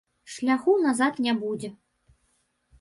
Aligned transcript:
Шляху 0.35 0.71
назад 0.85 1.21
не 1.27 1.37
будзе. 1.45 1.73